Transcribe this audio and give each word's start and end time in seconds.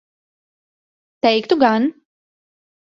Teiktu 1.21 1.59
gan. 1.63 1.91